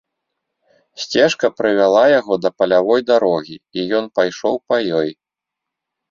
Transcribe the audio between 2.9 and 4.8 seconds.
дарогі, і ён пайшоў па